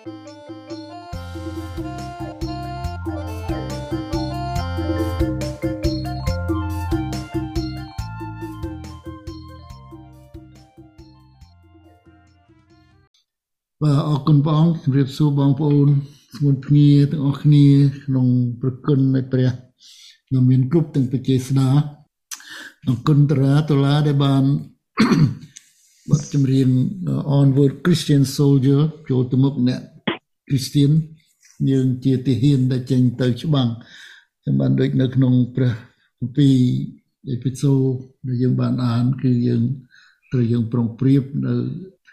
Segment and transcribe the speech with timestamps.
[0.00, 0.12] បាទ
[14.08, 15.88] អរគុណព្រះអង្គជម្រាបសួរបងប្អូន
[16.36, 17.66] ស្មុនភ្ងាទាំងអស់គ្នា
[18.04, 18.26] ក្នុង
[18.60, 19.50] ប្រគុណនៃព្រះ
[20.32, 21.70] ដែលមានគ្រប់ទាំងបជាស្ដា
[22.88, 24.44] អរគុណតារាតុលាដែលបាន
[26.10, 26.68] បទចម្រៀង
[27.38, 29.80] Onward Christian Soldier ចូលទៅមុខអ្នក
[30.48, 30.92] Christian
[31.70, 33.68] យើងជាទាហានដែលចេញទៅច្បាំង
[34.44, 35.72] ចាំបានដូចនៅក្នុងព្រះ
[36.18, 36.56] គម្ពីរ
[37.30, 37.82] អេពីសូត
[38.26, 39.62] ដែលយើងបានអាន គឺយើង
[40.30, 41.54] ត្រូវយើងប្រុងប្រៀបនៅ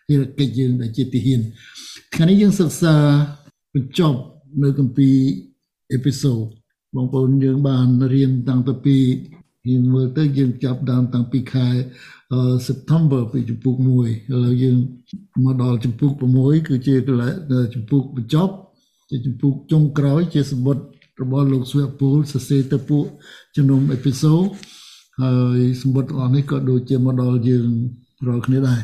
[0.06, 1.42] ភារកិច្ចយើងដែលជាទាហាន
[2.14, 2.96] ថ្ងៃនេះយើងសិក្សា
[3.74, 4.20] បញ្ចប់
[4.64, 5.18] នៅគម្ពីរ
[5.94, 6.46] អេពីសូត
[6.96, 8.98] បងប្អូនយើងបានរៀនតាំងពី
[9.70, 11.68] យើងមើលទៅយើងចាប់ដើមតាំងពីខែ
[12.68, 13.90] September ពីជំពូក1ឥ
[14.46, 14.78] ឡូវយើង
[15.44, 17.34] មកដល់ជំពូក6គឺជាកន្លែង
[17.74, 18.54] ជំពូកបញ្ចប់
[19.10, 20.84] ជាជំពូកចុងក្រោយជាសម្បត្តិ
[21.22, 23.06] របស់លោកស្វពូលសរសេរទៅពួក
[23.56, 24.46] ជំនុំអេពីសូត
[25.22, 27.68] ហើយសម្បត្តិរបស់នេះក៏ដូចជាមកដល់យើង
[28.28, 28.82] រាល់គ្នាដែរ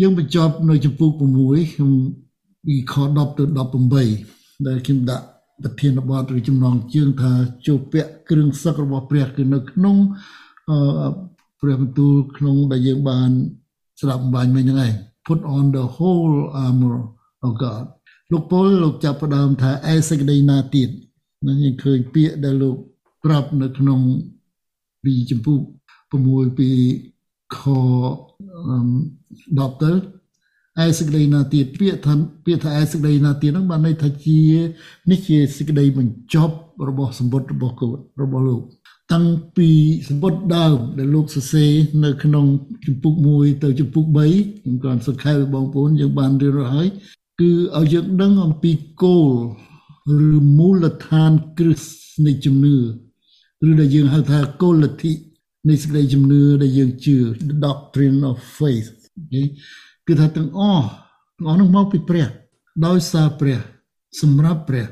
[0.00, 1.90] យើងបញ្ចប់នៅចំពោះ6ខ្ញុំ
[2.66, 3.44] ពីខ10ទៅ
[4.04, 5.26] 18ដែលខ្ញុំដាក់
[5.62, 7.32] ប្រធានបទឬចំណងជើងថា
[7.66, 9.96] ជួបពាក់គ្រឿងសឹករបស់ព្រះគឺនៅក្នុង
[10.70, 10.78] អឺ
[11.60, 13.30] ព្រះបន្ទូលក្នុងដែលយើងបាន
[14.00, 14.92] ស្ដាប់បាញ់មិញហ្នឹងឯង
[15.26, 16.98] put on the whole armor
[17.46, 17.84] of God
[18.30, 20.90] លោកពលលោកចាប់ផ្ដើមថាអេសេចក្តីណាទៀត
[21.46, 22.76] នឹងយើងឃើញពាក្យដែលលោក
[23.24, 24.00] ប្រាប់នៅក្នុង
[25.04, 25.58] ពីចម្ពោះ
[26.08, 26.70] 6ពី
[27.56, 27.58] ខ
[28.88, 29.92] 10ទៅ
[30.84, 32.14] ឯសេចក្តីណាទៀតពាក្យថា
[32.46, 34.40] ពាក្យថាឯសេចក្តីណាទៀតហ្នឹងបានន័យថាជា
[35.10, 36.54] នេះជាសេចក្តីបញ្ចប់
[36.88, 38.62] របស់សម្បត្តិរបស់កូនរបស់លោក
[39.12, 39.68] តាំងពី
[40.08, 41.72] សម្បត្តិដើមដែលលោកសរសេរ
[42.04, 42.46] នៅក្នុង
[42.86, 44.16] ជំពូក1ទៅជំពូក3
[44.60, 46.88] ខ្ញុំក៏សង្ខេបបងប្អូនយើងបានរៀនហើយ
[47.40, 48.70] គឺឲ្យយើងដឹងអំពី
[49.02, 49.30] គោល
[50.30, 51.80] ឬមូលដ្ឋានគ្រឹះ
[52.26, 52.76] នៃជំនឿ
[53.68, 55.12] ឬដែលយើងហៅថាគោលលទ្ធិ
[55.68, 57.16] នៃសេចក្តីជំនឿដែលយើងជឿ
[57.48, 58.88] the doctrine of faith
[59.32, 59.42] គឺ
[60.20, 60.86] ថាទាំងអស់
[61.36, 62.26] ទាំងអស់នឹងមកពីព្រះ
[62.86, 63.58] ដោយសារព្រះ
[64.20, 64.86] សម្រាប់ព្រះ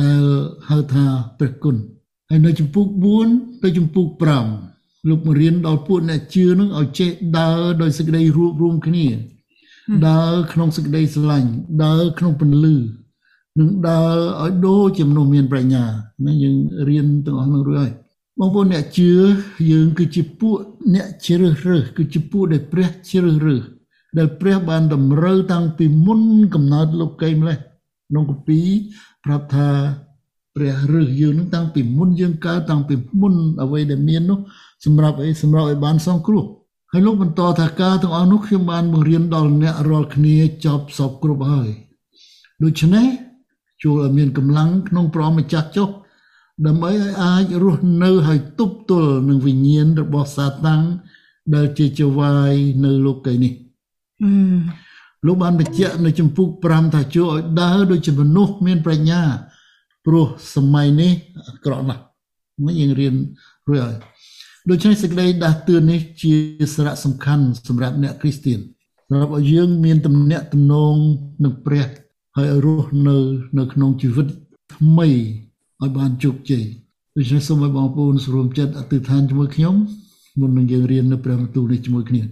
[0.00, 0.20] ដែល
[0.68, 1.04] ហៅថា
[1.38, 1.76] ព្រះគុណ
[2.30, 2.86] ហើយនៅចំពុក
[3.24, 4.06] 4ទៅចំពុក
[4.58, 9.06] 5លោកមករៀនដល់ពួកអ្នកជឿនឹងឲ្យចេះដើរដោយសេចក្តីរួបរวมគ្នា
[10.08, 11.50] ដើរក្នុងសេចក្តីស្រឡាញ់
[11.84, 12.76] ដើរក្នុងពន្លឺ
[13.60, 15.84] នឹងដើរឲ្យដូចជាមនុស្សមានប្រាជ្ញា
[16.26, 16.56] ណាយើង
[16.88, 17.92] រៀនទាំងអស់នឹងរួចហើយ
[18.38, 19.12] បងប្អូនអ្នកជឿ
[19.70, 20.56] យើងគឺជាពួក
[20.94, 23.64] អ្នកជ្រើសរើសគឺជាពួកដែលព្រះជ្រើសរើស
[24.18, 26.20] ដែលព្រះបានតម្រូវតាំងពីមុន
[26.54, 27.58] កំណើតលោកីម្លេះ
[28.08, 28.68] ក្នុងគម្ពីរ
[29.24, 29.68] ប្រាប់ថា
[30.54, 34.38] ព្រះរើសយើងនឹងតាំងពីមុនយើងកើតតាំងពីមុនអ្វីដែលមាននោះ
[34.84, 36.44] សម្រាប់អីសម្រាប់ឲ្យបានសងគ្រោះ
[36.92, 41.68] ហើយលោកបន្តថាការទាំងអស់នោះខ្ញុំបានបង្រៀនដល់អ្នករាល់គ្នាចប់សពគ្រប់ហើយ
[42.62, 43.06] ដូច្នេះ
[43.82, 45.88] ចូលឲ្យមានកម្លាំងក្នុងព្រះម្ចាស់ចុះ
[46.66, 50.82] ដើម្បីឲ្យអាចរស់នៅហើយទប់ទល់នឹងវិញ្ញាណរបស់សាតាំង
[51.54, 52.52] ដែលជាចវាយ
[52.84, 53.52] នៅលោកីនេះ
[55.26, 59.20] លោកបានបញ្ជាក់នៅចំពុក5ថាជួយឲ្យដើរដូចជាមនុស្សមានប្រាជ្ញា
[60.06, 61.12] ព្រោះសម័យនេះ
[61.48, 62.02] អាក្រក់ណាស់
[62.64, 63.14] មកយើងរៀន
[63.68, 63.96] រួចហើយ
[64.70, 66.34] ដូច្នេះសេចក្តីដាស់តឿននេះជា
[66.74, 68.58] សារៈសំខាន់សម្រាប់អ្នកគ្រីស្ទាន
[69.08, 70.96] សម្រាប់ឲ្យយើងមានទំនាក់ទំនង
[71.44, 71.86] នឹងព្រះ
[72.36, 73.16] ហើយរស់នៅ
[73.58, 74.26] នៅក្នុងជីវិត
[74.74, 75.08] ថ្មី
[75.82, 76.64] ឲ្យបានជោគជ័យ
[77.16, 79.74] ដូច្នេះសូមឲ្យបងប្អូនស្រួមចិត្តអធិដ្ឋានជាមួយខ្ញុំ
[80.40, 82.22] មុននឹងយើងរៀននៅព្រះបន្ទូលនេះជាមួយគ្នា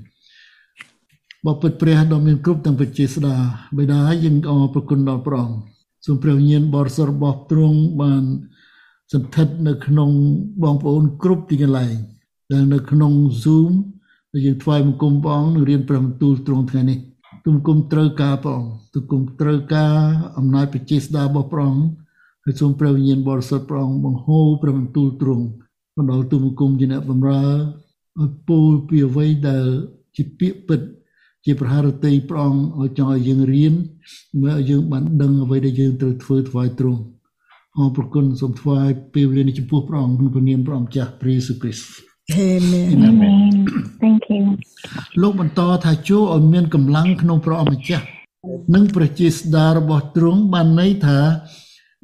[1.46, 3.36] បបិទ្ធព្រះដ៏មានគ្រប់ទាំងវិជាស្ដា
[3.78, 5.58] បិតាយើងអរប្រគុណដល់ព្រះអង្គ
[6.06, 8.22] សូមព្រះវិញ្ញាណបរិសុទ្ធរបស់ទ្រង់បាន
[9.12, 10.10] សន្ធិដ្ឋនៅក្នុង
[10.62, 11.94] បងប្អូនគ្រប់ទីកន្លែង
[12.52, 13.72] ដែលនៅក្នុង Zoom
[14.32, 16.98] ដែលយើងថ្វាយបង្គំព្រះអង្គនឹងរៀនព្រះបន្ទូលទ្រង់ថ្ងៃនេះ
[17.44, 19.94] ទុំគុំត្រូវការព្រះអង្គទុំគុំត្រូវការ
[20.38, 21.86] អំណាចបជាស្ដារបស់ព្រះអង្គ
[22.44, 25.44] ហើយសូមព្រះវិញ្ញាណបរិសុទ្ធព្រះអង្គបង្ហូរព្រះបន្ទូលទ្រង់
[25.96, 27.44] មកដល់ទុំគុំជាអ្នកបម្រើ
[28.20, 29.66] ឲ្យពោលពីអ្វីដែល
[30.16, 30.80] ជាពាក្យពិត
[31.44, 33.74] ជាប្រហារតីព្រះអង្គឲ្យចង់ឲ្យយើងរៀន
[34.42, 37.00] មើលឲ្យយើងបានដឹងអ្វីដែលយើងត្រូវធ្វើថ្វាយទ្រង់
[37.78, 41.86] អរព្រគុណសូមថ្វាយពេលវេលានេះចំពោះព្រះអង្គក្នុងព្រះនាមព្រះអង្គចាស់ព្រះយេស៊ូវគ្រីស្ទ
[42.30, 43.02] Amen.
[43.10, 43.54] Amen.
[44.02, 44.44] Thank you.
[45.22, 48.04] លោកបន្តថាចូលឲ្យមានកម្លាំងក្នុងព្រះអម្ចាស់
[48.74, 51.18] និងប្រជាស្ដាររបស់ទ្រង់បានន័យថា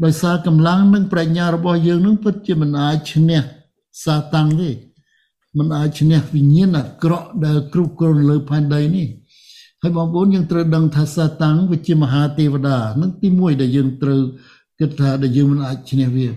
[0.04, 3.40] ដោយសារកម្លាំងនិងប្រាជ្ញារបស់យើងនឹងពិតជាមិនអាចឈ្នះ
[4.04, 4.70] សាតាំងទេ
[5.58, 9.06] មិនអាចឈ្នះវិញ្ញាណអាក្រក់ដែលគ្រប់គ្រងលើផែនដីនេះ
[9.82, 14.20] ហើយបងប្អូនយើងត្រូវដឹងថាសាតាំងវាជាមហាទេវតានឹងទី1ដែលយើងត្រូវ
[14.78, 16.28] គិតថាដែលយើងមិនអាចឈ្នះវា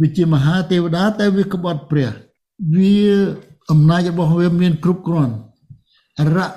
[0.00, 2.10] វាជាមហាទេវតាតែវាក្បត់ព្រះ
[2.76, 2.98] វា
[3.70, 5.34] អំណាចរបស់វាមានគ្រប់គ្រាន់
[6.36, 6.48] រៈ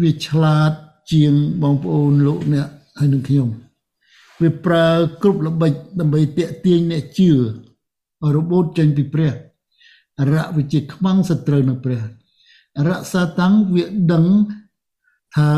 [0.00, 0.72] វាឆ្លាត
[1.12, 1.32] ជាង
[1.62, 2.68] បងប្អូនលោកអ្នក
[2.98, 3.48] ហើយនឹងខ្ញុំ
[4.40, 4.86] វាប្រើ
[5.22, 9.32] គ្រប់ល្បិចដើម្បីតាក់ទាញអ្នកជឿឲ្យរបូតចេញពីព្រះ
[10.20, 12.02] អរៈវាជាខ្មាំងសត្រូវនឹងព្រះ
[12.78, 14.26] អរៈសាតាំងវាដឹង
[15.34, 15.48] ថា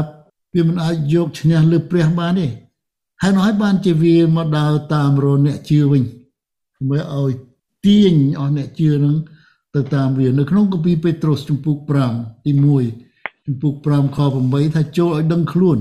[0.54, 2.48] វាមិនអាចយកឈ្នះលើព្រះបានទេ
[3.22, 6.02] ហើយនោះហើយបានជាវាមកដើរតាមរអ្នកជឿវិញ
[6.88, 7.32] មើលឲ្យ
[7.86, 9.16] ទាញអស់អ្នកជឿនឹង
[9.74, 11.76] ទៅតាមវានៅក្នុងគម្ពីរពេត្រុសជំពូក
[12.12, 12.52] 5ទី
[12.98, 15.78] 1ជំពូក5ខ8ថាចូលឲ្យដឹងខ្លួន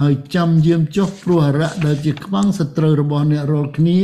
[0.00, 3.98] ហើយចាំយាមចុះព្រោះអរៈដែលជាខ្មាំងសត្រូវរបស់អ្នករាល់គ្នា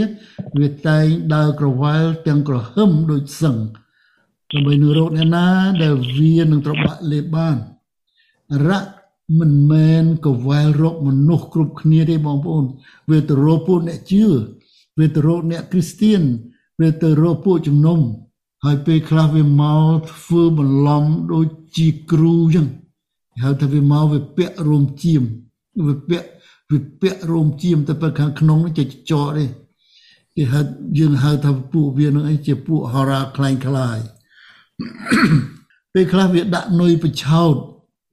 [0.58, 3.56] វាតែងដើរក្រវ៉ាល់ទាំងក្រហមដូចសឹង
[4.52, 5.46] ដើម្បីនឹងរោគអ្នកណា
[5.82, 7.56] ដែលវានឹងត្របាក់លេបបាន
[8.52, 8.80] អរៈ
[9.36, 12.64] មិនមែនកវែលរកមនុស្សគ្រប់គ្នាទេបងប្អូន
[13.10, 14.24] វាទៅរកពួកអ្នកជឿ
[14.98, 16.22] វាទៅរកអ្នកគ្រីស្ទៀន
[16.80, 18.00] វាទៅរកពួកជំនុំ
[18.64, 21.46] ហើយពេលខ្លះវាមកធ្វើបន្លំដូច
[21.76, 22.66] ជាគ្រូចឹង
[23.42, 25.22] ហៅថាវាមកវាពាក់រោមជាម
[25.86, 26.28] វាពាក់
[26.70, 29.44] វាពាក់រោមជាមតែពេលខាងក្នុងចេះចោទេ
[30.34, 30.60] គេហៅ
[30.98, 33.98] យើងហៅថាពួកវានឹងអីជាពួកហរាខ្លែងខ្លាយ
[35.92, 37.54] ពេលខ្លះវាដាក់នុយបញ្ឆោត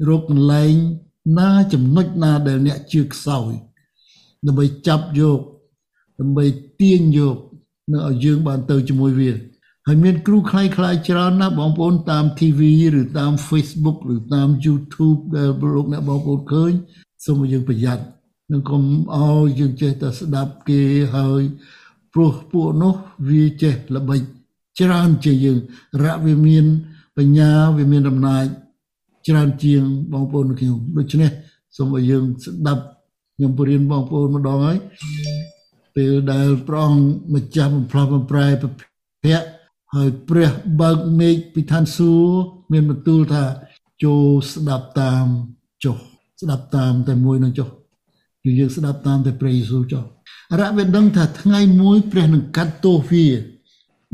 [0.10, 0.74] រកកន្លែង
[1.38, 3.52] ណាចំណុចណាដែលអ្នកជឿខ្សោយ
[4.46, 5.40] ដើម្បីចាប់យក
[6.20, 6.46] ដើម្បី
[6.80, 7.38] ទាញយក
[7.92, 9.32] នៅឲ្យយើងបានទៅជាមួយវា
[9.88, 12.60] ហើយមានគ្រូខ្លៃៗច្រើនណាស់បងប្អូនតាម TV
[13.00, 16.72] ឬតាម Facebook ឬតាម YouTube ដែលលោកអ្នកបងប្អូនឃើញ
[17.26, 18.04] សូមឲ្យយើងប្រយ័ត្ន
[18.52, 18.84] នឹងកុំ
[19.16, 20.82] ឲ្យយើងចេះតែស្ដាប់គេ
[21.16, 21.42] ហើយ
[22.14, 22.94] ព្រោះពួកនោះ
[23.30, 24.22] វាចេះល្បិច
[24.80, 25.58] ច្រើនជាងយើង
[26.04, 26.66] រៈវាមាន
[27.18, 28.46] បញ្ញាវាមានអំណាច
[29.28, 31.32] ច្រើនជាងបងប្អូនខ្ញុំដូច្នេះ
[31.76, 32.84] សូមឲ្យយើងស្ដាប់
[33.36, 34.78] ខ្ញុំពរៀនបងប្អូនម្ដងហើយ
[35.96, 38.70] ពេលដែលព្រះអង្គម្ចាស់បំផ្លាស់បំប្រែប្រ
[39.24, 39.42] ភៈ
[39.96, 40.52] ហើយព្រះ
[40.82, 43.44] បើកមេឃពីឋានសួគ៌មានបន្ទូលថា
[44.04, 45.26] ចូលស្ដាប់តាម
[45.84, 45.98] ចុះ
[46.42, 47.68] ស្ដាប់តាមតែមួយនឹងចុះ
[48.44, 50.04] គឺយើងស្ដាប់តាមតែព្រះយេស៊ូវចុះ
[50.60, 53.26] រៈវាដឹងថាថ្ងៃមួយព្រះនឹងកាត់ទោសវា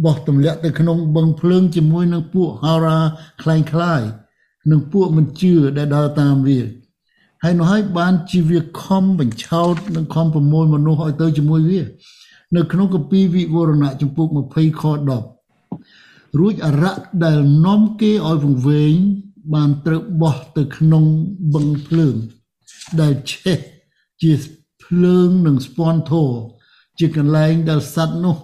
[0.05, 2.99] បោះទម្លាក់ទៅក្នុងបឹងភ្លើងជាមួយនឹងពួកហោរា
[3.41, 4.01] ខ្លែងខ្លាយ
[4.70, 6.60] និងពួកមិនជឿដែលដើរតាមវា
[7.42, 11.82] ហើយនោះហើយបានជាវាខំបញ្ឆោតនិងខំប្រមូលមនុស្សឲ្យទៅជាមួយវា
[12.56, 14.82] នៅក្នុងគម្ពីរវិវរណៈចំពុក20ខ
[15.60, 18.94] 10រួចអរៈដែលនាំគេឲ្យវង្វេង
[19.54, 21.04] បានត្រូវបោះទៅក្នុង
[21.54, 22.16] បឹងភ្លើង
[23.00, 23.58] ដែលឆេះ
[24.22, 24.32] ជា
[24.84, 26.24] ភ្លើងនិងស្ពាន់ធោ
[26.98, 28.36] ជាកន្លែងដែលសត្វនោះ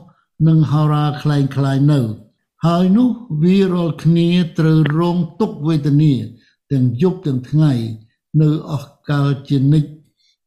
[0.48, 2.00] នឹងហោរាคล้ายคล้ายនៅ
[2.65, 3.09] ហើយនោះ
[3.43, 6.13] វារាល់គ្នាត្រូវរងទុក្ខវេទនា
[6.71, 7.71] ទាំងយប់ទាំងថ្ងៃ
[8.41, 9.89] នៅអស់កលជានិច្ច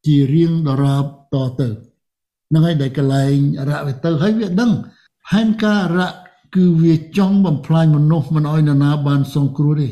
[0.07, 1.05] ជារៀងដរាប
[1.35, 1.69] តទៅ
[2.53, 4.73] នឹងហើយដែលកលែងអរៈវាទៅហើយវាដឹង
[5.29, 6.11] ផែនការអរៈ
[6.55, 9.89] គឺវាចង់បំផ្លាញមនុស្សមិនឲ្យនរណាបានសង្គ្រោះទេ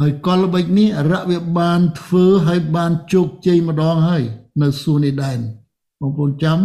[0.00, 4.22] ហើយកលល្បិចនេះអរៈវាបានធ្វើហើយបានជោគជ័យម្ដងហើយ
[4.62, 5.38] នៅសួនអេដែន
[6.00, 6.58] បងប្អូនចាំ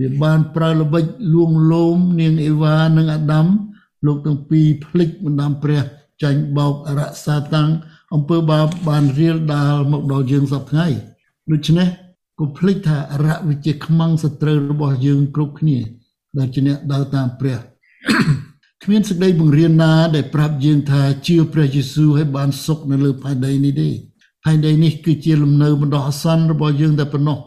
[0.00, 1.04] វាបានប្រើល្បិច
[1.34, 3.46] លួងលោមនាងអេវ៉ានិងអាដាម
[4.06, 5.82] លោកទាំងពីរភ្លេចបណ្ដាំព្រះ
[6.22, 7.70] ចាញ់បោកអរសាតាំង
[8.14, 10.86] អំពើបាបបានរៀលដាលមកដល់យើងសពថ្ងៃ
[11.52, 11.88] ដូច្នេះ
[12.38, 15.78] កុំភ្លេចថាអរៈវិជាខ្មាំងសត្រូវរបស់យើងគ្រប់គ្នា
[16.38, 17.58] ដែលជាអ្នកដើរតាមព្រះ
[18.82, 23.88] គ្មានសេចក្តីបង្រៀនណា ដែលប្រាប់យើងថាជឿព្រះយេស៊ូវឲ្យបានសុខនៅលើផែនដីនេះទេ
[24.44, 27.38] ផែនដីនេះគឺជាលំនៅបណ្ដោះអាសន្នរបស់យើងតែប៉ុណ្ណោះ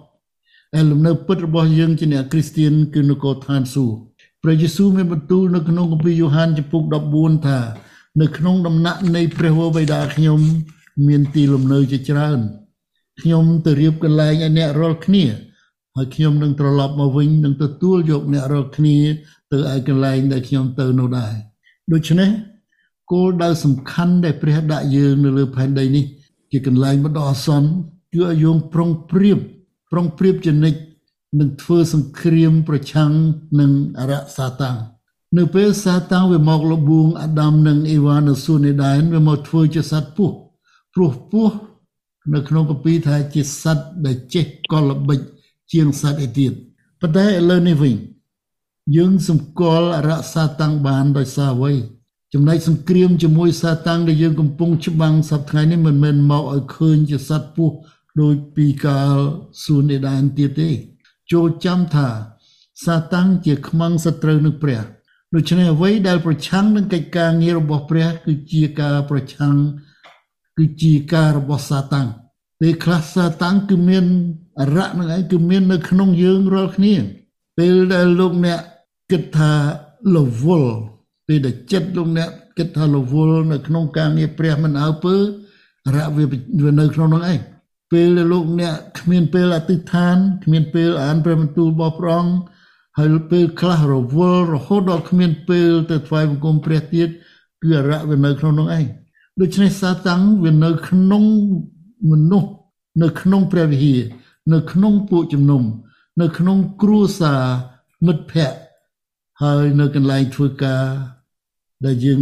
[0.74, 3.98] ហើយលំនៅពិតរបស់យើងជាអ្នកគ្រីស្ទានគឺនគរឋានសួគ៌
[4.44, 6.84] ព្រះយេស៊ូវមានបន្ទូលនៅក្នុងគម្ពីរយ៉ូហានចំពុក
[7.16, 7.60] 14ថា
[8.22, 10.40] នៅក្នុងដំណាក់នៃព្រះវរបិតាខ្ញុំ
[11.08, 12.40] មានទីលំនៅជាច្រើន
[13.22, 15.24] ខ្ញុំទៅរៀបកន្លែងឲ្យអ្នករាល់គ្នា
[15.96, 18.98] ហើយខ្ញុំនឹងត្រឡប់មកវិញនឹងទទួលយកអ្នករាល់គ្នា
[19.52, 21.34] ទៅឯកន្លែងដែលខ្ញុំទៅនោះដែរ
[21.94, 22.30] ដូច្នេះ
[23.12, 26.06] គោលដៅសំខាន់ដែលព្រះដាក់យើងនៅលើផែនដីនេះ
[26.52, 27.70] ជាកន្លែងបណ្ដោះអាសន្ន
[28.14, 29.40] គឺឲ្យយើងប្រុងប្រៀប
[29.92, 30.80] ប្រុងប្រៀបជានិច្ច
[31.40, 33.12] នឹងធ្វើសង្គ្រាមប្រឆាំង
[33.60, 34.78] នឹងអរៈសាតាំង
[35.38, 40.36] នៅពេលសាតាំងវាមកលបួងអាដាមនិងអេវ៉ានៅសួនអេដែនវាមកធ្វើជាសត្វពស់
[40.94, 41.56] ព្រោះពស់
[42.34, 45.20] នៅក្នុងកាពីថាជាសត្វដែលចេះកលល្បិច
[45.72, 46.52] ជាងសត្វឯទៀត
[47.00, 47.96] ប៉ុន្តែឥឡូវនេះវិញ
[48.96, 51.74] យើងសម្គាល់អរៈសាតាំងបានដោយសារអ្វី
[52.34, 57.76] ចំណែកសង្គ្រាមជាមួយសាតាំងដែលយើងកំពុងច្បាំងសប្តាហ៍នេះមិនមែនមកឲ្យឃើញជាសត្វពស់
[58.22, 59.18] ដោយពីកាល
[59.64, 60.70] សួនអេដែនទៀតទេ
[61.32, 62.08] ចូលចាំថា
[62.86, 64.82] សាតាំងជាខ្មាំងសត្រូវនឹងព្រះ
[65.36, 69.56] ដូច្នេះអ្វីដែលប្រឆាំងនឹងកិច្ចការងាររបស់ព្រះ គឺជាការប្រឆាំង
[70.58, 72.08] គឺជាការរបស់សាតាំង
[72.60, 74.06] ពេលខ្លះសាតាំងគឺមាន
[74.60, 76.96] អរៈនឹងឯងគឺមាននៅក្នុងយើងរាល់គ្នា
[77.58, 78.60] ពេលដែលលោកអ្នក
[79.12, 79.52] គិតថា
[80.16, 80.66] លវល
[81.28, 85.16] ពេលដែលចិត្តលោកអ្នកគិតថាលវលនៅក្នុងការងារព្រះមិនអើពើ
[85.88, 87.40] អរៈវានៅក្នុងនោះឯង
[87.94, 92.34] ពពេលដែលលោកអ្នកគ្មានពេលអធិដ្ឋានគ្មានពេលអានព្រះបន្ទូលរបស់ព្រះអង្គ
[92.98, 97.10] ហើយពេលខ្លះរវល់រហូតដល់គ្មានពេលទៅថ្វាយបង្គំព្រះទៀត
[97.62, 98.86] គឺអរៈវានៅក្នុងនោះឯង
[99.42, 101.24] ដូច្នេះសាតាំងវានៅក្នុង
[102.12, 102.50] មនុស្ស
[103.04, 104.02] នៅក្នុងព្រះវិហារ
[104.54, 105.62] នៅក្នុងពួកជំនុំ
[106.22, 107.42] នៅក្នុងគ្រួសារ
[108.06, 108.58] មិត្តភ័ក្តិ
[109.42, 110.84] ហើយនៅកន្លែងធ្វើការ
[111.86, 112.20] ដែលយើង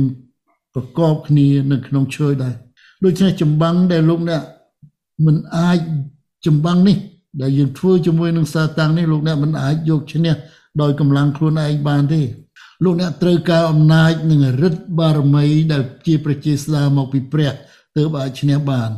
[0.73, 2.55] ប្រកបគ្នានៅក្នុងជ្រោយដែរ
[3.03, 4.43] ដូច្នេះចម្បាំងដែលលោកអ្នក
[5.25, 5.79] មិនអាច
[6.45, 6.97] ចម្បាំងនេះ
[7.41, 10.35] ដែលយើងធ្វើជាមួយនឹងសាតាំងនេះលោកអ្នកមិនអាចយកឈ្នះ
[10.81, 12.21] ដោយកម្លាំងខ្លួនឯងបានទេ
[12.83, 17.53] លោកអ្នកត្រូវការអំណាចនិងឫទ្ធិបារមីដែលជាប្រជាស្ដារមកពីព្រះ
[17.97, 18.89] ទើបអាចឈ្នះបាន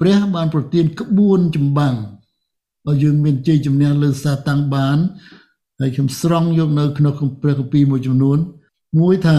[0.00, 1.96] ព្រះបានប្រទានក្បួនចម្បាំង
[2.88, 4.98] ឲ្យយើងមានជ័យជំនះលើសាតាំងបាន
[5.80, 8.38] ហើយខ្ញុំស្រង់យកនៅក្នុងព្រះគម្ពីរមួយចំនួន
[9.00, 9.38] មួយថា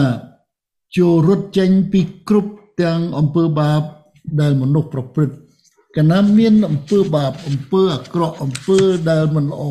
[0.96, 3.82] ចូលរត់ចេញពីគ្រប់ទាំងអំពើបាប
[4.40, 5.36] ដែលមនុស្សប្រព្រឹត្ត
[5.96, 8.78] កាលណាមានអំពើបាបអំពើអាក្រក់អំពើ
[9.10, 9.62] ដែលមិនល្អ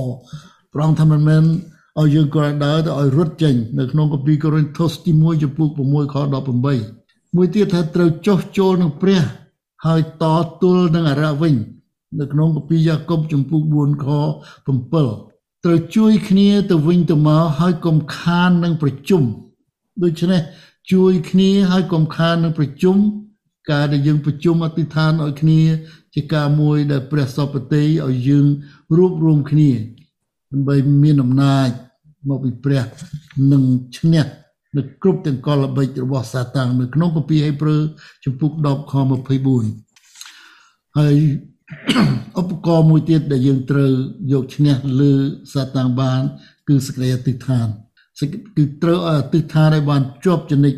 [0.73, 1.43] ប្រងថាមិនមែន
[1.99, 6.15] ឲ្យយើងក៏ដើរទៅឲ្យរត់ចេញនៅក្នុងគម្ពីរកូរិនថូសទី1ចំពុក6ខ
[6.75, 9.21] 18មួយទៀតថាត្រូវចុះចូលនឹងព្រះ
[9.85, 10.23] ហើយត
[10.61, 11.53] ទល់នឹងអរៈវិញ
[12.19, 14.07] នៅក្នុងគម្ពីរយ៉ាកុបចំពុក4ខ
[14.87, 19.23] 7ត្រូវជួយគ្នាទៅវិញទៅមកហើយកុំខាននឹងប្រជុំ
[20.03, 20.41] ដូច្នេះ
[20.91, 22.97] ជួយគ្នាហើយកុំខាននឹងប្រជុំ
[23.71, 25.59] ការដែលយើងប្រជុំអធិដ្ឋានឲ្យគ្នា
[26.13, 28.45] ជាការមួយដែលព្រះសពតិឲ្យយើង
[28.97, 29.71] រួបរวมគ្នា
[30.51, 31.69] ដើម្បីមានអំណាច
[32.29, 32.83] មកពីព្រះ
[33.51, 33.63] នឹង
[33.97, 34.25] ឈ្នះ
[34.77, 37.81] នៅគ្រប់ទាំងកលល្បិចរបស់សាតាំងនៅក្នុងគម្ពីរហេព្រើរ
[38.23, 38.93] ជំពូក10ខ
[39.75, 41.15] 24ហើយ
[42.39, 43.91] ឧបករណ៍មួយទៀតដែលយើងត្រូវ
[44.31, 45.11] យកឈ្នះលើ
[45.53, 46.19] សាតាំងបាន
[46.67, 47.67] គឺសេចក្តីអធិដ្ឋាន
[48.57, 50.73] គឺត្រូវអធិដ្ឋានឲ្យបានជាប់ចនិច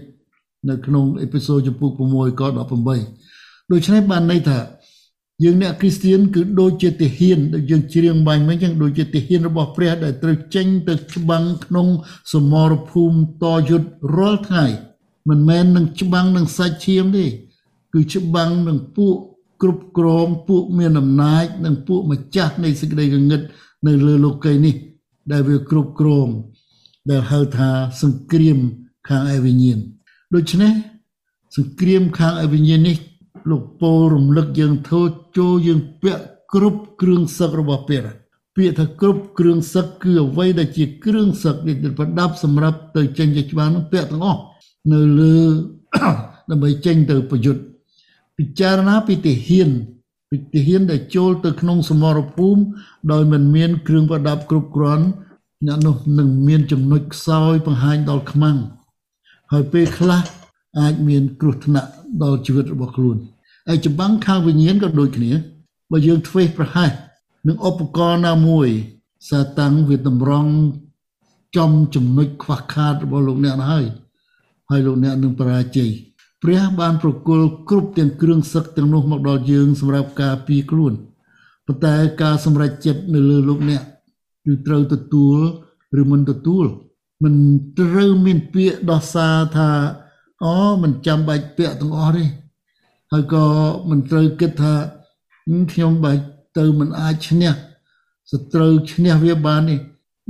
[0.70, 2.42] នៅក្នុងអេពីសូតចំពុក6ក
[3.08, 4.58] 18ដូច្នេះបានន័យថា
[5.44, 11.88] យើងអ្នកគ្រីស្ទៀនគឺដូចជាទាហានដែលយើងច្រៀងបាញ់មិញចឹងដូចជាទាហានរបស់ព្រះដែលត្រូវចេញទៅច្បាំងក្នុង
[12.34, 14.66] សមរភូមិតយុទ្ធរាល់ថ្ងៃ
[15.30, 17.26] មិនមែននឹងច្បាំងនឹងសាច់ឈាមទេ
[17.94, 19.16] គឺច្បាំងនឹងពួក
[19.62, 23.42] គ្រប់គ្រងពួកមានអំណាចនិងពួកម្ចាស់នៃសេចក្តីកងឹត
[23.88, 24.76] នៅលើលោកីនេះ
[25.32, 26.28] ដែលវាគ្រប់គ្រង
[27.10, 27.70] ដែលហៅថា
[28.02, 28.58] សង្គ្រាម
[29.08, 29.80] ខាងឯវិញ្ញាណ
[30.36, 30.74] ដូច្នេះ
[31.56, 32.98] សង្គ្រាមខាងឯវិញ្ញាណនេះ
[33.50, 35.02] លោកពោលរំលឹកយើងធ្វើ
[35.38, 38.08] ចូលយើងពាក់គ្រប់គ្រឿងសឹករបស់ព្រះ
[38.56, 44.42] ពាក្យថាគ្រប់គ្រឿងសឹកគឺអ្វីដែលជាគ្រឿងសឹកដែលប្រដាប់សម្រាប់ទៅចេញជាច្បាស់នោះពាក់ទាំងអស់
[44.94, 45.38] នៅលើ
[46.50, 47.62] ដើម្បីចេញទៅប្រយុទ្ធ
[48.38, 49.70] ពិចារណាពីទាហាន
[50.30, 52.62] ពីទាហានដែលចូលទៅក្នុងសមរភូមិ
[53.12, 55.06] ដោយមិនមានគ្រឿងប្រដាប់គ្រប់គ្រាន់
[55.68, 58.58] អ្នកនោះនឹងមានចំណុចខ្សោយបង្ហាញដល់ខ្មាំង
[59.52, 60.22] ហើយពេលខ្លះ
[60.80, 61.90] អាចមានគ្រោះថ្នាក់
[62.24, 63.18] ដល់ជីវិតរបស់ខ្លួន
[63.68, 65.32] ហើយចម្បាំងខាងវិញ្ញាណក៏ដូចគ្នា
[65.92, 66.92] បើយើងធ្វេសប្រហែស
[67.48, 68.68] នឹងឧបករណ៍ណាមួយ
[69.30, 70.52] សាតាំងវាតម្រង់
[71.58, 73.86] ចំចំណុចខ្វះខាតរបស់លោកអ្នកហើយ
[74.70, 75.92] ហើយលោកអ្នកនឹងបរាជ័យ
[76.44, 80.94] ព្រះបានប្រគល់គ្រប់ទាំងគ្រឿងសឹកទាំងនោះមកដល់យើងសម្រាប់ការពារខ្លួន
[81.66, 83.84] ប៉ុន្តែការសម្រេចចិត្តនៅលើលោកអ្នក
[84.46, 85.38] គឺត្រូវទទួល
[86.02, 86.66] ឬមិនទទួល
[87.24, 87.36] មិន
[87.80, 89.70] ត្រូវមានពាក្យដោះសារថា
[90.44, 92.26] អូមិនចាំបាច់ពាក្យទាំងអស់ទេ
[93.12, 93.46] ហើយក៏
[93.90, 94.74] មិនត្រូវគិតថា
[95.72, 96.24] ខ្ញុំបាច់
[96.58, 97.52] ទៅមិនអាចឈ្នះ
[98.32, 99.76] សត្រូវឈ្នះវាបានទេ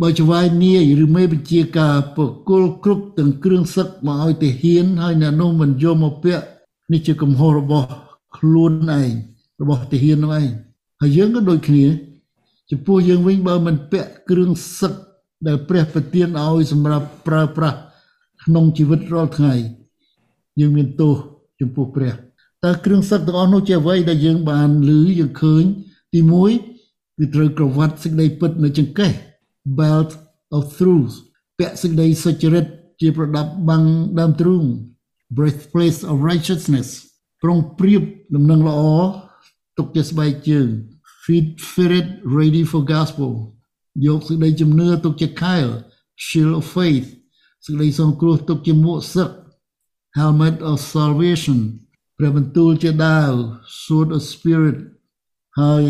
[0.02, 2.18] បើចវាយនាយឬមេបញ្ជាការព
[2.50, 6.46] គល់គ្រប់ទាំងគ្រឿងសឹកមកឲ្យទៅហ៊ានហើយអ្នកនោះមិនយកមកពាក់
[6.92, 7.88] នេះជាកំហុសរបស់
[8.38, 9.12] ខ្លួនឯង
[9.62, 10.50] របស់ទាហាននោះឯង
[11.02, 11.86] ហើយយើងក៏ដូចគ្នា
[12.70, 14.94] ចំពោះយើងវិញបើមិនពាក់គ្រឿងសឹក
[15.48, 17.78] ដែលព្រះប្រទានឲ្យសម្រាប់ប្រើប្រាស់
[18.44, 19.54] ក្នុងជីវិតរាល់ថ្ងៃ
[20.60, 21.16] យើងមានទោស
[21.60, 22.14] ចំពោះព្រះ
[22.64, 25.64] តើគ្រឿងសឹកទាំងអស់នោះជាអ្វីដែលយើងបានឮយើងឃើញ
[26.14, 26.20] ទី
[26.70, 29.12] 1គឺត្រូវក្រវ៉ាត់សេចក្តីពិតនៅចង្កេះ
[29.80, 30.12] belt
[30.58, 31.14] of truth
[31.60, 32.66] ពាក់សេចក្តីសុចរិត
[33.02, 33.84] ជាប្រដាប់បាំង
[34.20, 34.64] ដើមទ្រូង
[35.38, 36.88] breastplate of righteousness
[37.42, 38.02] ប្រុងប្រៀប
[38.36, 38.82] ដំណឹងល្អ
[39.78, 40.68] ទុកជាស្បែកជើង
[41.24, 43.32] feet fitted ready for gospel
[44.06, 45.66] យកសេចក្តីជំនឿទុកជាខែល
[46.26, 47.08] shield of faith
[47.66, 49.30] សេចក្តីសង្គ្រោះទុកជាមួកសឹក
[50.18, 51.60] helmet of salvation
[52.18, 53.32] ព្រះបន្ទូលជាដាវ
[53.82, 54.78] sword of spirit
[55.60, 55.84] ហើយ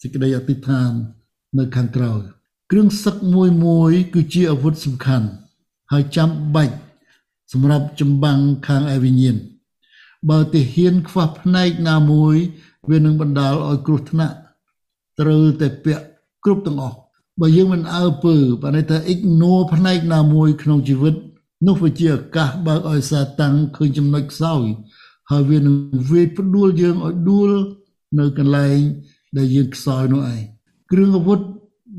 [0.00, 0.90] សេចក្តីអធិដ្ឋាន
[1.58, 2.20] នៅខាងក្រោយ
[2.70, 5.28] គ្រឿងសឹកមួយមួយគឺជាអាវុធសំខាន់
[5.92, 6.76] ហើយចាំបាច់
[7.52, 9.36] សម្រាប់ចម្បាំងខាងអវិញ្ញាណ
[10.30, 12.36] បើទាហានខ្វះផ្នែកណាមួយ
[12.90, 14.36] វានឹងបណ្ដាលឲ្យគ្រោះថ្នាក់
[15.20, 16.04] ត្រូវតែពាក់
[16.44, 16.96] គ្រប់ទាំងអស់
[17.40, 21.14] បើយើងមិនអើពើបើន័យថា ignore ផ្នែកណាមួយក្នុងជីវិត
[21.64, 24.64] នោះវាជាឱកាសបើកឲ្យសាតាំងឃើញចំណុចខ្សោយ
[25.30, 25.76] ហើយវានឹង
[26.10, 27.50] វាយផ្ដួលយើងឲ្យដួល
[28.18, 28.78] នៅកន្លែង
[29.36, 30.40] ដែលយើងខ្សោយនោះឯង
[30.90, 31.40] គ្រឿងអាវុធ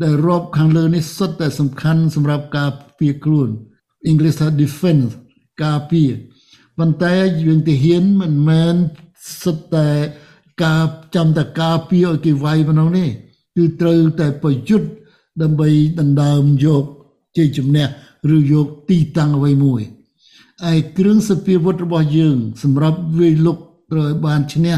[0.03, 3.49] ដែលរាប់ខាងលើនេះសុទ្ធតែសំខាន់សម្រាប់ការពារខ្លួន
[4.05, 5.09] អង់គ្លេសថា defense
[5.63, 6.09] ការពារ
[6.77, 8.75] ប៉ុន្តែយើងទៅហ៊ានមិនមែន
[9.41, 9.89] សុទ្ធតែ
[10.63, 10.83] ការ
[11.15, 13.09] ចាំតែការពារឲ្យគេវាយប៉ុណ្ណោះនេះ
[13.55, 14.89] គឺត្រូវតែប្រយុទ្ធ
[15.41, 16.83] ដើម្បីដណ្ដើមយក
[17.37, 17.87] ជ័យជំនះ
[18.35, 19.81] ឬយកទីតាំងអ្វីមួយ
[20.71, 23.57] ឯគ្រឿងសព្វាវុធរបស់យើង សម្រាប់វាយលុក
[23.91, 24.75] ត្រូវបានឈ្នះ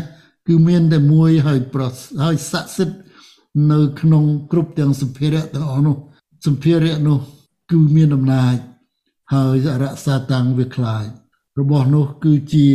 [0.48, 1.84] គឺមានតែមួយហើយប្រ
[2.24, 2.98] ហើយស័ក្តិសិទ្ធិ
[3.72, 5.96] នៅក្នុងគ្រប់ទាំងសម្ភារៈទាំងអស់នោះ
[6.46, 7.20] សម្ភារៈនោះ
[7.72, 8.56] គឺមានអំណាច
[9.34, 11.06] ហើយរក្សាតាំងវាខ្លាច
[11.60, 12.68] របស់នោះគឺជា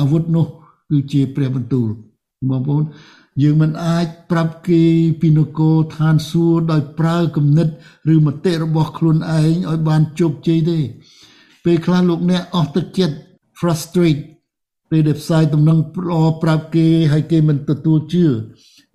[0.00, 0.46] អាវុធនោះ
[0.90, 1.88] គឺជាព្រះបន្ទូល
[2.50, 2.84] បងប្អូន
[3.42, 4.82] យើងមិនអាចប្រាប់គេ
[5.20, 7.68] ពីនគរឋានសួគ៌ដោយប្រើគំនិត
[8.14, 10.78] ឬមតិរបស់ខ្លួនឯងឲ្យបានជោគជ័យទេ
[11.64, 13.16] ពេលខ្លះលោកអ្នកអស់ទឹកចិត្ត
[13.58, 14.22] frustrate
[14.90, 15.78] ពេលដែលផ្សាយដំណឹង
[16.08, 18.24] ល្អប្រាប់គេហើយគេមិនទទួលជឿ